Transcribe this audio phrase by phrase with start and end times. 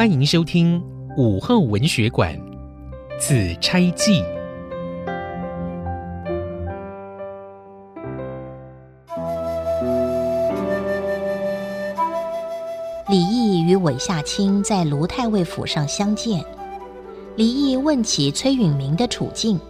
[0.00, 0.82] 欢迎收听
[1.18, 2.34] 午后文学馆
[3.18, 4.22] 《紫钗记》。
[13.10, 16.42] 李益与韦夏卿在卢太尉府上相见，
[17.36, 19.60] 李益问起崔允明的处境。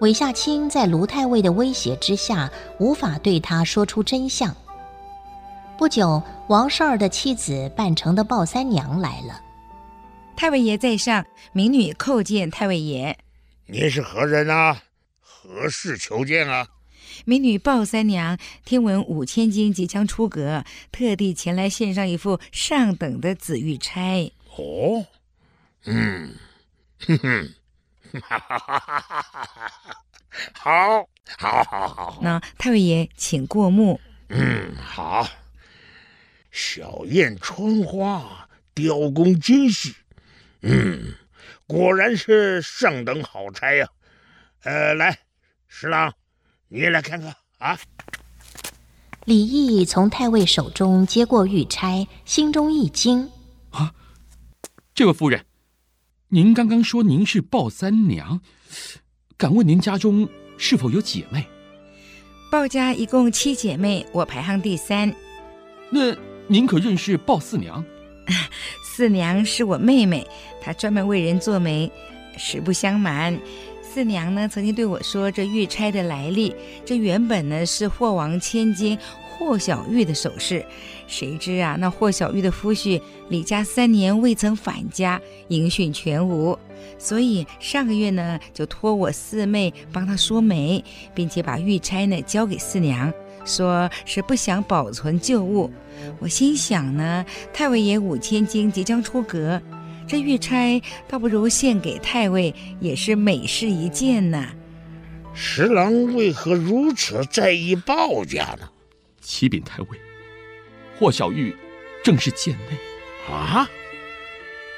[0.00, 2.50] 韦夏卿在卢太尉的威胁之下，
[2.80, 4.52] 无法对他说出真相。
[5.78, 9.42] 不久，王绍儿的妻子扮成的鲍三娘来了。
[10.36, 13.18] 太尉爷在上，民女叩见太尉爷。
[13.66, 14.80] 您是何人啊？
[15.20, 16.68] 何事求见啊？
[17.24, 24.30] 民女鲍三娘听闻五千金即将出阁，特地前来献上一副上等的紫玉钗。
[24.56, 25.04] 哦，
[25.84, 26.34] 嗯，
[27.00, 27.54] 哼哼。
[28.20, 29.96] 哈哈哈哈哈哈！
[30.52, 31.08] 好，
[31.38, 32.18] 好，好，好。
[32.22, 34.00] 那太尉爷，请过目。
[34.28, 35.26] 嗯，好。
[36.56, 39.94] 小燕穿花，雕工精细。
[40.62, 41.12] 嗯，
[41.66, 43.86] 果然是上等好差呀。
[44.62, 45.18] 呃，来，
[45.68, 46.10] 十郎，
[46.68, 47.78] 你也来看看啊。
[49.26, 53.30] 李毅从太尉手中接过玉钗，心中一惊。
[53.68, 53.94] 啊，
[54.94, 55.44] 这位夫人。
[56.28, 58.40] 您刚刚说您是鲍三娘，
[59.36, 61.46] 敢问您家中是否有姐妹？
[62.50, 65.14] 鲍家一共七姐妹，我排行第三。
[65.90, 66.16] 那
[66.48, 67.84] 您可认识鲍四娘？
[68.84, 70.26] 四娘是我妹妹，
[70.60, 71.90] 她专门为人做媒。
[72.38, 73.38] 实不相瞒，
[73.82, 78.98] 四娘呢曾经对我说这玉钗的来历，这原本呢是霍王千金。
[79.38, 80.64] 霍小玉的首饰，
[81.06, 86.58] 谁知啊，那霍小玉的夫婿李家三年未曾返家，音讯全无，
[86.98, 90.82] 所以上个月呢，就托我四妹帮他说媒，
[91.14, 93.12] 并且把玉钗呢交给四娘，
[93.46, 95.72] 说是不想保存旧物。
[96.18, 99.62] 我心想呢，太尉爷五千金即将出阁，
[100.06, 104.46] 这玉钗倒不如献给太尉，也是美事一件呢。
[105.32, 108.68] 十郎为何如此在意鲍家呢？
[109.20, 109.88] 启禀太尉，
[110.98, 111.54] 霍小玉
[112.04, 113.68] 正是贱内啊！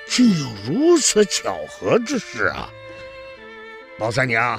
[0.06, 2.70] 竟有如此巧合之事啊！
[3.98, 4.58] 鲍三娘，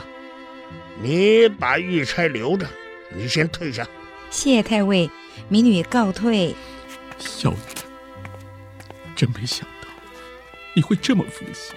[1.01, 2.67] 你把玉钗留着，
[3.09, 3.87] 你先退下。
[4.29, 5.09] 谢太尉，
[5.47, 6.55] 民女告退。
[7.17, 7.55] 小玉，
[9.15, 9.87] 真没想到
[10.75, 11.75] 你会这么负心。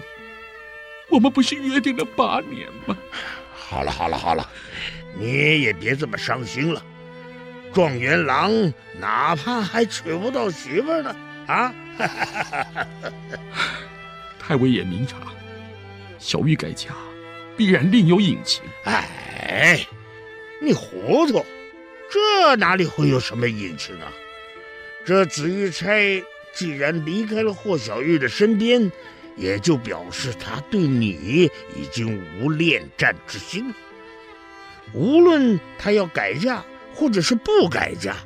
[1.09, 2.97] 我们不是约定了八年吗？
[3.55, 4.49] 好了好了好了，
[5.19, 6.85] 你也别这么伤心了。
[7.73, 8.51] 状元郎
[9.01, 11.17] 哪怕还娶不到媳妇呢？
[11.47, 11.75] 啊！
[14.39, 15.17] 太尉也明察，
[16.19, 16.91] 小玉改嫁
[17.57, 18.63] 必然另有隐情。
[18.85, 19.87] 哎，
[20.61, 21.45] 你糊涂，
[22.11, 24.13] 这哪里会有什么隐情啊？
[25.05, 28.91] 这紫玉钗既然离开了霍小玉的身边，
[29.37, 33.73] 也就表示他对你已经无恋战之心。
[34.93, 36.65] 无论他要改嫁。
[36.95, 38.17] 或者是不改嫁，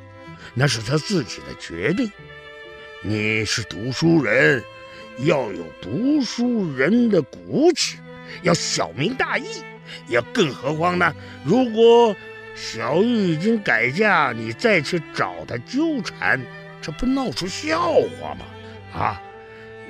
[0.53, 2.11] 那是他自己的决定。
[3.01, 4.61] 你是读书人，
[5.19, 7.97] 要有读书人的骨气，
[8.41, 9.45] 要小明大义。
[10.09, 11.15] 要更何况呢？
[11.45, 12.13] 如果
[12.57, 16.41] 小玉已经改嫁，你再去找她纠缠，
[16.81, 17.79] 这不闹出笑
[18.19, 18.45] 话吗？
[18.91, 19.21] 啊，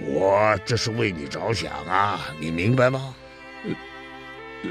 [0.05, 3.15] 我这是为你着想啊，你明白吗？
[3.63, 3.71] 呃
[4.63, 4.69] 呃，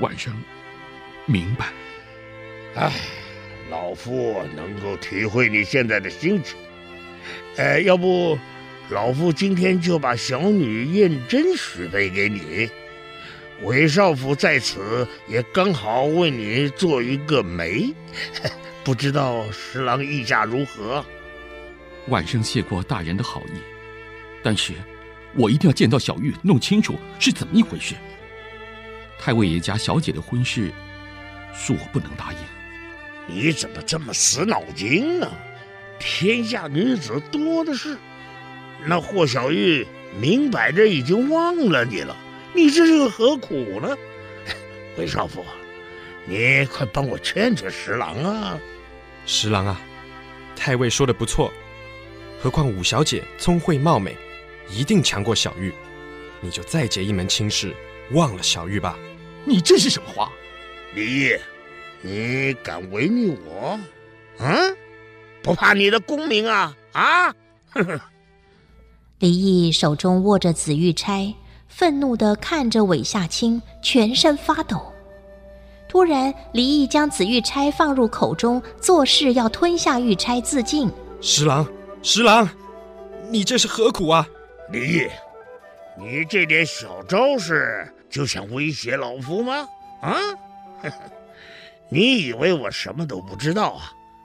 [0.00, 0.34] 晚上
[1.26, 1.66] 明白。
[2.74, 2.90] 哎，
[3.70, 6.56] 老夫能够体会你现在的心情。
[7.56, 8.38] 呃，要不，
[8.88, 12.70] 老夫今天就把小女燕珍许配给你。
[13.62, 17.92] 韦少府在此，也刚好为你做一个媒。
[18.84, 21.04] 不知道十郎意下如何？
[22.06, 23.58] 晚生谢过大人的好意，
[24.42, 24.72] 但是
[25.34, 27.94] 我一定要见到小玉，弄清楚是怎么一回事。
[29.18, 30.72] 太尉爷家小姐的婚事，
[31.52, 32.38] 恕我不能答应。
[33.26, 35.30] 你怎么这么死脑筋呢？
[35.98, 37.98] 天下女子多的是，
[38.86, 39.86] 那霍小玉
[40.18, 42.16] 明摆着已经忘了你了，
[42.58, 43.96] 你这是何苦呢？
[44.98, 45.44] 韦少府，
[46.26, 48.58] 你快帮我劝劝十郎啊！
[49.26, 49.80] 十郎啊，
[50.56, 51.52] 太尉说的不错，
[52.42, 54.16] 何况五小姐聪慧貌美，
[54.68, 55.72] 一定强过小玉，
[56.40, 57.72] 你就再结一门亲事，
[58.10, 58.98] 忘了小玉吧。
[59.44, 60.32] 你这是什么话？
[60.94, 61.36] 李毅
[62.02, 63.78] 你敢违逆我？
[64.40, 64.76] 嗯，
[65.42, 66.76] 不怕你的功名啊？
[66.90, 67.28] 啊！
[67.70, 68.00] 呵呵。
[69.20, 71.32] 李毅手中握着紫玉钗，
[71.68, 74.92] 愤怒地看着韦夏青，全身发抖。
[75.88, 80.90] 突然，李益将紫玉钗放入口中，作势要吞下玉钗自尽。
[81.20, 81.66] 十郎，
[82.02, 82.48] 十郎，
[83.30, 84.26] 你这是何苦啊？
[84.70, 85.08] 李毅，
[85.96, 89.68] 你这点小招式就想威胁老夫吗？
[90.02, 90.16] 啊？
[91.90, 93.80] 你以为我什么都不知道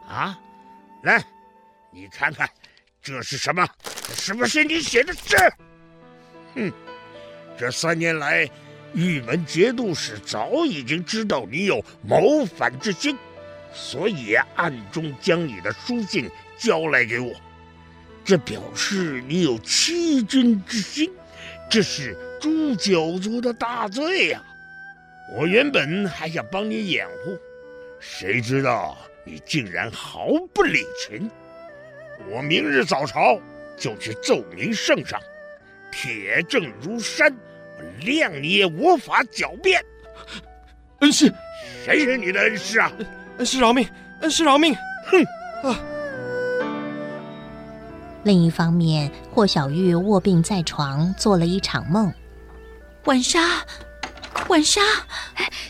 [0.09, 0.13] 啊？
[0.13, 0.39] 啊？
[1.03, 1.23] 来，
[1.91, 2.49] 你看看，
[3.01, 3.65] 这是什么？
[4.15, 5.37] 是不是你写的字？
[6.55, 6.71] 哼，
[7.57, 8.49] 这三年来，
[8.93, 13.17] 玉门节度使早已经知道你有谋反之心，
[13.73, 17.31] 所以暗中将你的书信交来给我。
[18.25, 21.11] 这表示你有欺君之心，
[21.69, 24.41] 这是诛九族的大罪呀！
[25.35, 27.37] 我原本还想帮你掩护，
[27.99, 31.29] 谁知道你竟然毫不领情。
[32.29, 33.39] 我明日早朝
[33.77, 35.19] 就去奏明圣上，
[35.93, 37.31] 铁证如山，
[37.77, 39.83] 我谅你也无法狡辩。
[40.99, 41.31] 恩师，
[41.85, 42.91] 谁是你的恩师啊？
[43.37, 43.87] 恩师饶命！
[44.21, 44.75] 恩师饶命！
[45.05, 45.23] 哼！
[45.69, 45.79] 啊！
[48.23, 52.11] 另一方面，霍小玉卧病在床，做了一场梦。
[53.05, 53.65] 晚莎，
[54.47, 54.81] 晚莎，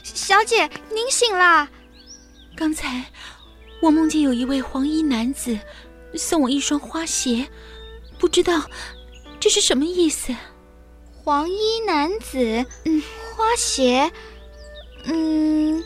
[0.04, 1.68] 小姐，您醒了。
[2.56, 3.04] 刚才
[3.81, 5.58] 我梦见有一位黄衣男子
[6.16, 7.48] 送我一双花鞋，
[8.20, 8.62] 不知道
[9.44, 10.34] 这是什么意思。
[11.22, 13.04] 黄衣男子，嗯，
[13.36, 14.10] 花鞋，
[15.04, 15.84] 嗯，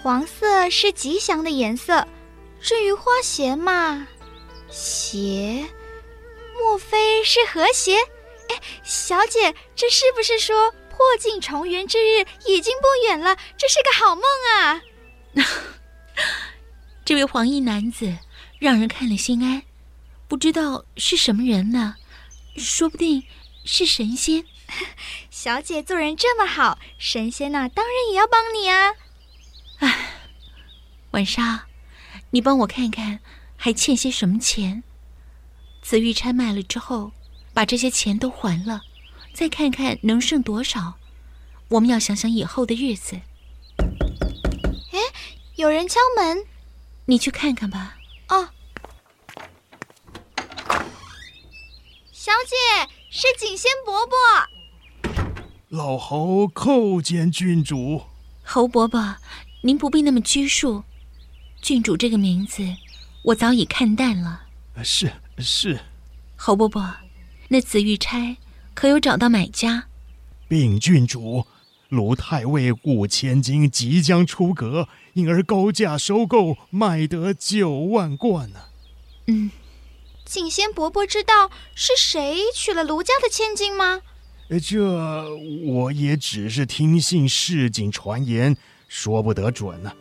[0.00, 2.06] 黄色是吉祥的颜色。
[2.60, 4.06] 至于花鞋嘛，
[4.70, 5.66] 鞋。
[6.56, 7.96] 莫非是和谐？
[8.48, 13.36] 哎，小姐，这是不是说破镜重圆之日已经不远了？
[13.58, 14.22] 这是个好梦
[14.54, 14.80] 啊！
[17.04, 18.16] 这位黄衣男子
[18.60, 19.60] 让人看了心安，
[20.28, 21.96] 不知道是什么人呢？
[22.62, 23.24] 说不定
[23.64, 24.44] 是神仙。
[25.30, 28.94] 小姐做人这么好，神仙呐，当然也要帮你啊！
[29.78, 30.10] 哎，
[31.10, 31.66] 晚莎，
[32.30, 33.20] 你帮我看看，
[33.56, 34.82] 还欠些什么钱？
[35.82, 37.12] 紫玉钗卖了之后，
[37.52, 38.82] 把这些钱都还了，
[39.32, 40.98] 再看看能剩多少。
[41.68, 43.20] 我们要想想以后的日子。
[44.92, 44.98] 哎，
[45.56, 46.44] 有人敲门，
[47.06, 47.96] 你去看看吧。
[48.28, 48.50] 哦，
[52.22, 54.14] 小姐，是景仙伯伯。
[55.70, 58.02] 老侯叩见郡主。
[58.42, 59.16] 侯伯伯，
[59.62, 60.84] 您不必那么拘束。
[61.62, 62.62] 郡主这个名字，
[63.22, 64.42] 我早已看淡了。
[64.84, 65.10] 是。
[65.38, 65.80] 是，
[66.36, 66.94] 侯伯伯，
[67.48, 68.36] 那紫玉钗
[68.74, 69.86] 可有找到买家？
[70.46, 71.46] 禀郡主，
[71.88, 78.60] 卢太尉五千金即将出阁，因而高价收购，卖得九万贯呢。
[79.28, 79.50] 嗯，
[80.30, 84.00] 景仙伯伯知道是谁娶了卢家的千金吗？
[84.62, 85.28] 这
[85.66, 88.56] 我也只是听信市井传言，
[88.86, 89.92] 说不得准呢。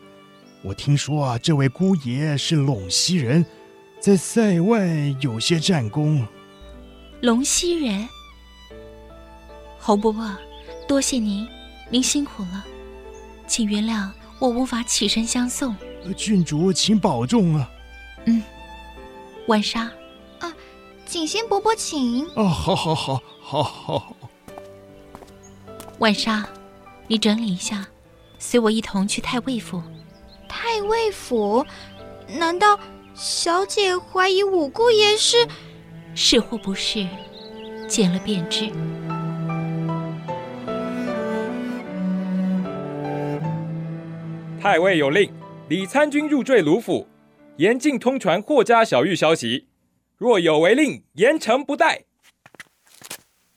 [0.62, 3.44] 我听说啊，这位姑爷是陇西人。
[4.00, 4.88] 在塞外
[5.20, 6.26] 有些战功。
[7.24, 8.08] 陇西人，
[9.80, 10.38] 侯伯伯，
[10.88, 11.48] 多谢您，
[11.90, 12.64] 您辛苦了，
[13.48, 15.76] 请原谅我无法起身相送。
[16.16, 17.68] 郡主，请保重啊。
[18.26, 18.44] 嗯，
[19.48, 19.92] 晚莎。
[21.10, 22.24] 啊，景仙伯伯请。
[22.36, 24.00] 哦，好，好，好，好，好。
[24.00, 24.16] 好。
[25.98, 26.48] 晚莎，
[27.08, 27.88] 你整理一下，
[28.38, 29.82] 随我一同去太尉府。
[30.48, 31.66] 太尉府？
[32.28, 32.80] 难道？
[33.16, 35.36] 小姐怀疑五姑爷是，
[36.14, 37.06] 是或不是，
[37.88, 38.69] 见了便知。
[44.62, 45.33] 太尉有令，
[45.69, 47.07] 李参军入赘卢府，
[47.57, 49.66] 严禁通传霍家小玉消息，
[50.19, 52.04] 若有违令，严惩不贷。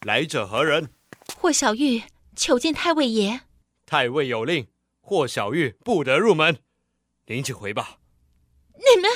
[0.03, 0.91] 来者何人？
[1.37, 2.05] 霍小玉
[2.37, 3.41] 求见太尉爷。
[3.85, 4.69] 太尉有令，
[5.01, 6.61] 霍小玉不得入门。
[7.27, 7.99] 您请回吧。
[8.75, 9.11] 你们，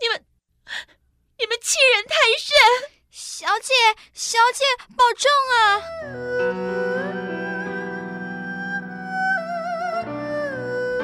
[0.00, 0.20] 你们，
[1.38, 2.56] 你们欺人太甚！
[3.08, 3.72] 小姐，
[4.12, 4.64] 小姐，
[4.96, 5.62] 保重啊！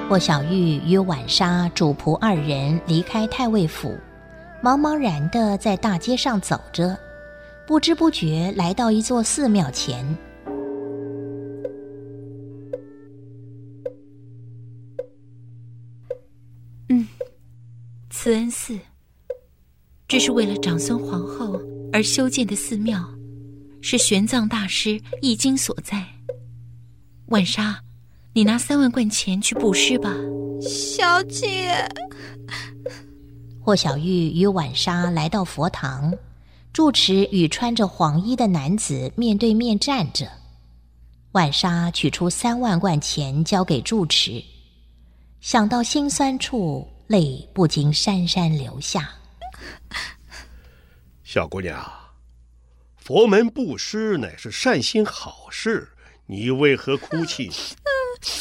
[0.09, 3.97] 霍小玉与婉莎主仆二人离开太尉府，
[4.65, 6.99] 茫茫然的在大街上走着，
[7.67, 10.03] 不知不觉来到一座寺庙前。
[16.89, 17.07] 嗯
[18.09, 18.79] 慈恩寺，
[20.09, 21.61] 这是为了长孙皇后
[21.93, 23.07] 而修建的寺庙，
[23.83, 26.03] 是玄奘大师译经所在。
[27.27, 27.81] 婉莎，
[28.33, 30.11] 你拿三万贯钱去布施吧。
[30.63, 31.87] 小姐。
[33.65, 36.13] 霍小玉与婉莎来到佛堂，
[36.71, 40.31] 住持与穿着黄衣的男子面对面站着。
[41.33, 44.45] 婉莎取出三万贯钱交给住持，
[45.41, 46.87] 想到心酸处。
[47.07, 49.11] 泪不禁潸潸流下。
[51.23, 51.91] 小姑娘，
[52.97, 55.91] 佛门布施乃是善心好事，
[56.27, 57.51] 你为何哭泣？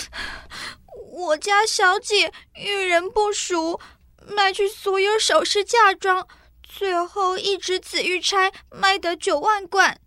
[1.12, 3.80] 我家小姐遇人不淑，
[4.28, 6.28] 卖去所有首饰嫁妆，
[6.62, 10.00] 最后一只紫玉钗卖得九万贯，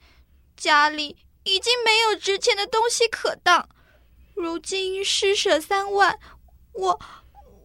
[0.57, 3.69] 家里已经没有值钱的东西可当，
[4.35, 6.19] 如今施舍三万，
[6.73, 7.01] 我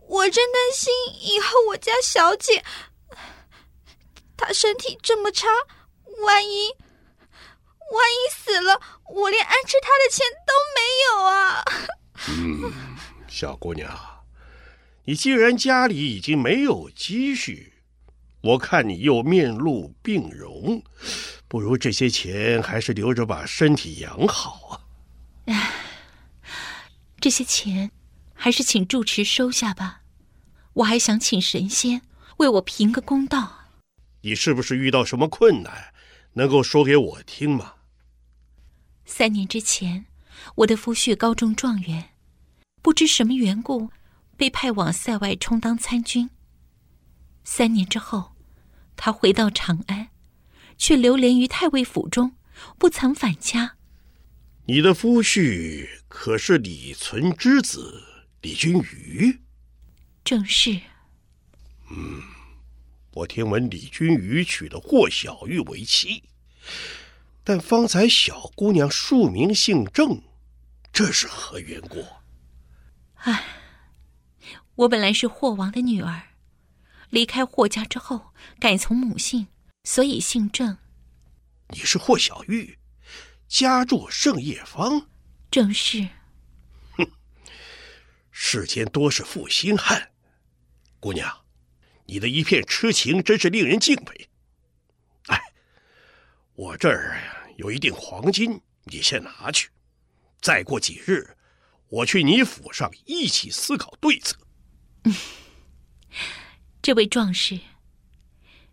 [0.07, 2.63] 我真担心以后我家小姐，
[4.37, 5.47] 她身体这么差，
[6.23, 6.75] 万一。
[7.93, 8.79] 万一死了，
[9.13, 11.61] 我连安置她的钱都没有啊！
[12.29, 12.71] 嗯，
[13.27, 13.91] 小姑娘，
[15.05, 17.73] 你既然家里已经没有积蓄，
[18.41, 20.83] 我看你又面露病容，
[21.47, 24.85] 不如这些钱还是留着把身体养好啊。
[25.45, 25.71] 唉，
[27.19, 27.91] 这些钱
[28.33, 30.01] 还是请住持收下吧，
[30.73, 32.01] 我还想请神仙
[32.37, 33.69] 为我评个公道。
[34.21, 35.93] 你是不是遇到什么困难，
[36.33, 37.73] 能够说给我听吗？
[39.05, 40.05] 三年之前，
[40.57, 42.09] 我的夫婿高中状元，
[42.83, 43.89] 不知什么缘故，
[44.41, 46.31] 被派往塞外充当参军。
[47.43, 48.35] 三年之后，
[48.95, 50.07] 他回到长安，
[50.79, 52.35] 却流连于太尉府中，
[52.79, 53.77] 不曾返家。
[54.65, 58.03] 你的夫婿可是李存之子
[58.41, 59.41] 李君瑜？
[60.23, 60.71] 正是。
[61.91, 62.23] 嗯，
[63.11, 66.23] 我听闻李君瑜娶了霍小玉为妻。
[67.43, 70.19] 但方才小姑娘署名姓郑，
[70.91, 72.03] 这是何缘故？
[73.17, 73.60] 唉，
[74.75, 76.29] 我本来是霍王的女儿，
[77.09, 79.47] 离开霍家之后改从母姓，
[79.83, 80.77] 所以姓郑。
[81.69, 82.79] 你是霍小玉，
[83.47, 85.07] 家住盛业坊。
[85.51, 86.07] 正是。
[86.91, 87.05] 哼，
[88.31, 90.11] 世间多是负心汉，
[90.99, 91.45] 姑娘，
[92.05, 94.29] 你的一片痴情真是令人敬佩。
[96.53, 97.19] 我这儿
[97.57, 99.69] 有一锭黄金，你先拿去。
[100.41, 101.35] 再过几日，
[101.87, 104.37] 我去你府上一起思考对策。
[105.03, 105.15] 嗯，
[106.81, 107.59] 这位壮士，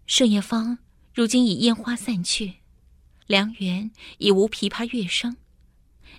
[0.06, 0.78] 盛叶坊
[1.14, 2.54] 如今已烟花散去，
[3.26, 5.37] 良缘已无琵琶乐声。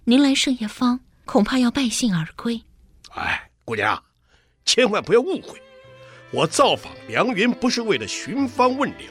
[0.06, 2.64] 您来盛叶坊，恐怕要败兴而归。
[3.12, 4.04] 哎，姑娘，
[4.66, 5.62] 千万不要误会，
[6.32, 9.08] 我造访良缘不是为了寻芳问柳，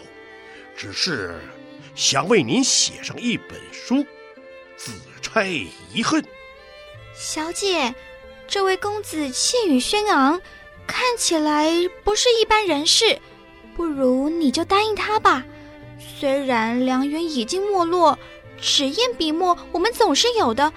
[0.76, 1.40] 只是。
[1.95, 3.97] 想为您写上一本书，
[4.76, 5.49] 《紫钗
[5.93, 6.23] 遗恨》。
[7.12, 7.93] 小姐，
[8.47, 10.40] 这位公子气宇轩昂，
[10.88, 11.71] 看起来
[12.02, 13.21] 不是一般人士，
[13.76, 15.45] 不如你就答应他吧。
[16.18, 18.18] 虽然良缘已经没落，
[18.61, 20.73] 纸砚笔墨我们总是有的。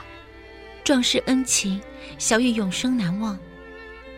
[0.84, 1.82] 壮士恩情，
[2.20, 3.40] 小玉永生难忘。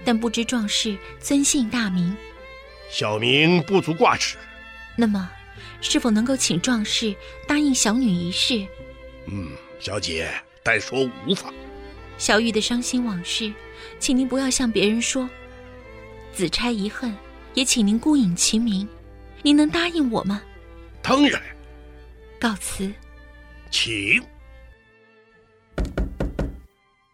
[0.04, 2.14] 但不知壮士尊姓大名？
[2.90, 4.36] 小名不足挂齿。
[4.98, 5.30] 那么。
[5.86, 7.14] 是否能够请壮士
[7.46, 8.66] 答应小女一事？
[9.28, 9.50] 嗯，
[9.82, 10.34] 小姐，
[10.64, 11.54] 但说无妨。
[12.18, 13.52] 小玉的伤心往事，
[14.00, 15.30] 请您不要向别人说。
[16.34, 17.16] 紫钗遗恨，
[17.54, 18.88] 也请您孤影其名。
[19.44, 20.42] 您能答应我吗？
[21.02, 21.42] 当然。
[22.40, 22.92] 告辞。
[23.70, 24.22] 请。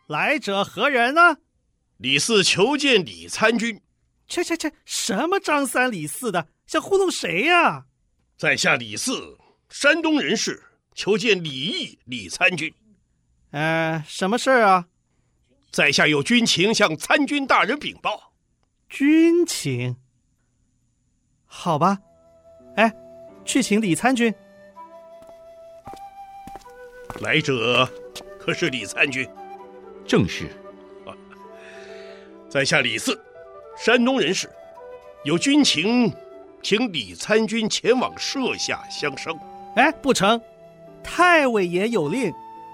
[0.07, 1.37] 来者何人呢？
[1.97, 3.81] 李四求见李参军。
[4.27, 4.71] 切切切！
[4.85, 7.85] 什么张三李四的，想糊弄谁呀？
[8.37, 9.37] 在下李四，
[9.69, 10.63] 山东人士，
[10.95, 12.73] 求见李毅李参军。
[13.51, 14.85] 呃，什么事啊？
[15.71, 18.28] 在下有军情向参军大人禀报。
[18.89, 19.95] 军情？
[21.45, 21.99] 好吧，
[22.75, 22.91] 哎，
[23.45, 24.33] 去请李参军。
[27.21, 27.87] 来者
[28.39, 29.29] 可是李参军？
[30.07, 30.47] 正是。
[31.05, 31.13] 啊，
[32.49, 33.19] 在下李四，
[33.77, 34.49] 山东人士，
[35.23, 36.11] 有军情。
[36.61, 39.33] 请李参军前往舍下相商。
[39.77, 40.41] 哎，不成，
[41.01, 42.33] 太尉爷有令，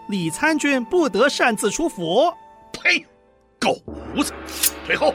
[0.09, 2.33] 李参军不得擅自出府。
[2.73, 3.05] 呸！
[3.59, 4.33] 狗胡子，
[4.87, 5.13] 退后！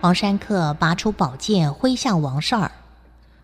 [0.00, 2.72] 黄山客拔出宝剑挥向王绍儿，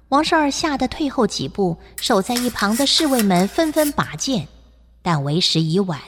[0.09, 4.49] 王绍儿吓得退后几步，守在一旁的侍卫们纷纷拔剑，
[5.03, 6.01] 但为时已晚。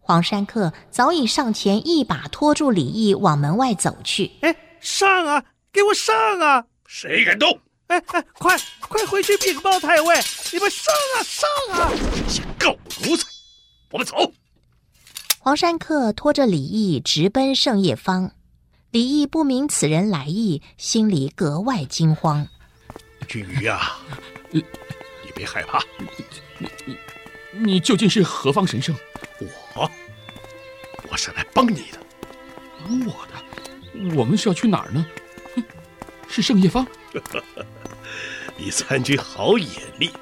[0.00, 4.30] 黄山客早已上前一把拖住李毅，往门外走去。
[4.40, 5.44] 哎，上啊！
[5.70, 6.64] 给我上啊！
[6.86, 7.60] 谁敢动？
[7.88, 10.14] 哎哎，快快回去禀报太尉！
[10.50, 11.90] 你们上啊上啊！
[12.26, 12.74] 些狗
[13.04, 13.26] 奴才，
[13.90, 14.14] 我们走。
[15.40, 18.30] 黄山客拖着李毅直奔盛叶坊，
[18.94, 22.46] 李毅不明此人来意，心里格外惊慌。
[23.26, 23.98] 君瑜啊，
[24.52, 24.62] 你
[25.34, 25.82] 别害怕，
[26.58, 26.96] 你你
[27.50, 28.94] 你究竟是何方神圣？
[29.74, 29.90] 我
[31.10, 31.98] 我是来帮你的。
[32.84, 34.14] 帮我的？
[34.14, 35.04] 我们是要去哪儿呢？
[36.28, 36.86] 是圣叶坊，
[38.58, 40.12] 李参军好眼力，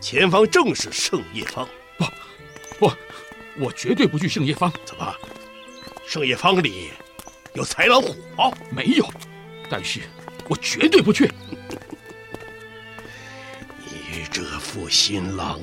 [0.00, 1.64] 前方正是圣叶坊。
[1.96, 2.04] 不，
[2.88, 2.92] 不，
[3.60, 4.68] 我绝对不去圣叶坊。
[4.84, 5.14] 怎么？
[6.08, 6.90] 圣叶坊里
[7.54, 8.52] 有豺狼虎豹？
[8.70, 9.08] 没有，
[9.68, 10.00] 但是
[10.48, 11.30] 我绝对不去。
[13.84, 15.60] 你这负心郎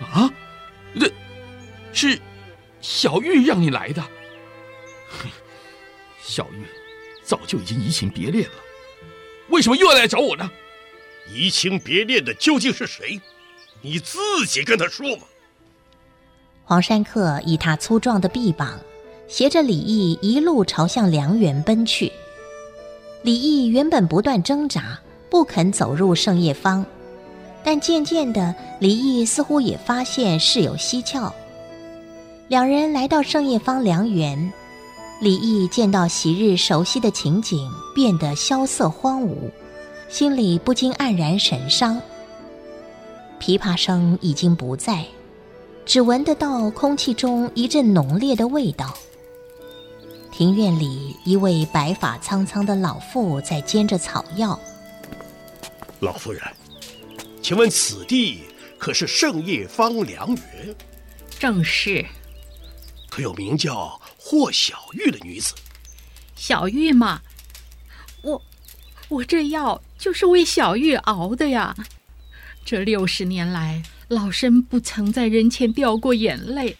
[0.00, 0.12] 啊！
[0.12, 0.30] 啊，
[0.98, 1.12] 这
[1.92, 2.18] 是
[2.80, 4.02] 小玉让你来的。
[6.22, 6.64] 小玉
[7.22, 8.56] 早就已经移情别恋了，
[9.48, 10.50] 为什么又要来找我呢？
[11.28, 13.20] 移情别恋的究竟是谁？
[13.82, 15.22] 你自己跟他说嘛。
[16.64, 18.80] 黄山客以他粗壮的臂膀，
[19.30, 22.10] 携着李益一路朝向良园奔去。
[23.22, 24.98] 李益原本不断挣扎，
[25.30, 26.84] 不肯走入圣叶坊，
[27.62, 31.32] 但渐渐的，李益似乎也发现事有蹊跷。
[32.48, 34.52] 两人来到圣叶坊良园，
[35.20, 39.36] 李益见到昔日熟悉的情景，变得萧瑟荒芜。
[40.08, 42.02] 心里不禁黯然神伤。
[43.38, 45.04] 琵琶声已经不在，
[45.86, 48.92] 只闻得到空气中一阵浓烈的味道。
[50.40, 54.58] 庭院里，一位白发苍苍的老妇在煎着草药。
[56.00, 56.42] 老夫人，
[57.42, 58.44] 请问此地
[58.78, 60.74] 可是圣叶方良园？
[61.38, 62.02] 正是。
[63.10, 65.54] 可有名叫霍小玉的女子？
[66.34, 67.20] 小玉吗？
[68.22, 68.40] 我，
[69.10, 69.78] 我这药。
[69.98, 71.76] 就是为小玉熬的呀！
[72.64, 76.78] 这六十年来，老身不曾在人前掉过眼泪，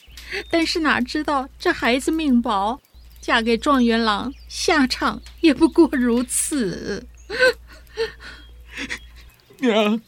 [0.50, 2.80] 但是哪知道这孩子命薄，
[3.20, 7.06] 嫁给状元郎，下场也不过如此。
[9.58, 10.00] 娘，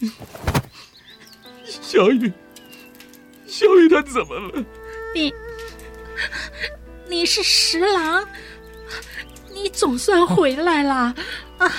[1.64, 2.33] 小玉，
[3.47, 4.64] 小玉她怎么了？
[5.14, 5.33] 你，
[7.09, 8.26] 你是十郎，
[9.52, 11.14] 你总算回来了
[11.59, 11.73] 啊！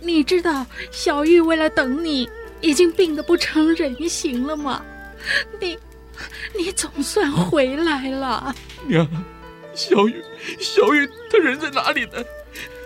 [0.00, 4.82] 你知道小玉为了等你，已经病得不成人形了吗？
[5.60, 5.76] 你，
[6.56, 8.54] 你总算回来了。
[8.86, 9.06] 娘，
[9.74, 10.22] 小玉，
[10.58, 12.22] 小玉，他人在哪里呢？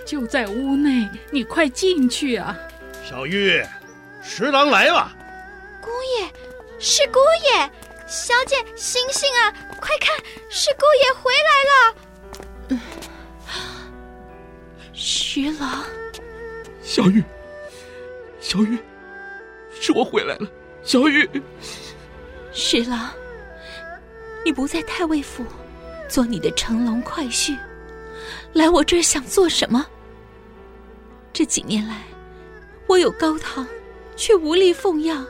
[0.05, 2.57] 就在屋内，你快进去啊！
[3.09, 3.65] 小玉，
[4.23, 5.11] 十郎来了。
[5.81, 6.29] 姑爷，
[6.79, 7.19] 是姑
[7.53, 7.71] 爷，
[8.07, 9.53] 小姐醒醒啊！
[9.81, 10.17] 快看，
[10.51, 11.95] 是姑爷回来了。
[12.69, 12.81] 嗯，
[14.93, 15.85] 十郎。
[16.83, 17.25] 小玉，
[18.41, 18.79] 小玉，
[19.81, 20.47] 是我回来了。
[20.83, 21.29] 小玉，
[22.53, 23.11] 十郎，
[24.45, 25.45] 你不在太尉府
[26.09, 27.57] 做你的乘龙快婿，
[28.53, 29.87] 来我这儿想做什么？
[31.33, 32.03] 这几年来，
[32.87, 33.67] 我有高堂，
[34.17, 35.25] 却无力奉养；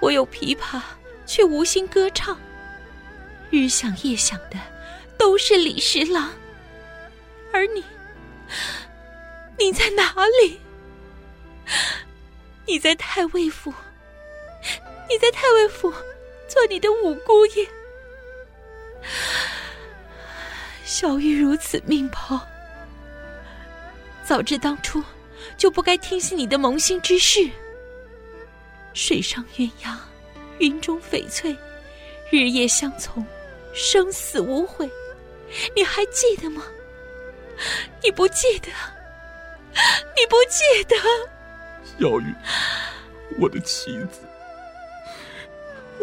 [0.00, 0.80] 我有琵琶，
[1.24, 2.36] 却无心歌唱。
[3.50, 4.58] 日想夜想的
[5.16, 6.32] 都是李十郎，
[7.52, 7.84] 而你。
[9.58, 10.12] 你在哪
[10.42, 10.60] 里？
[12.66, 13.72] 你在太尉府，
[15.08, 15.92] 你在太尉府
[16.48, 17.66] 做你的五姑爷。
[20.86, 22.40] 小玉如此命薄，
[24.22, 25.02] 早知当初
[25.56, 27.50] 就不该听信你的蒙心之事。
[28.94, 29.96] 水上鸳鸯，
[30.60, 31.56] 云中翡翠，
[32.30, 33.26] 日夜相从，
[33.74, 34.88] 生死无悔。
[35.74, 36.62] 你还记得吗？
[38.00, 38.68] 你不记得？
[40.14, 40.96] 你不记得，
[41.98, 42.32] 小玉，
[43.40, 44.20] 我的妻子，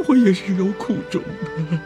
[0.05, 1.79] 我也是有苦衷的。